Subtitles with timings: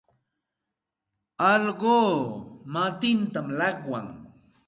[1.51, 1.95] Allquu
[2.73, 4.07] matintam llaqwan.